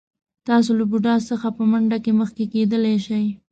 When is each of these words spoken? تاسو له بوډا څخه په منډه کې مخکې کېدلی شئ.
تاسو 0.47 0.71
له 0.79 0.85
بوډا 0.89 1.15
څخه 1.29 1.47
په 1.57 1.63
منډه 1.71 1.97
کې 2.03 2.11
مخکې 2.21 2.43
کېدلی 2.53 2.95
شئ. 3.05 3.25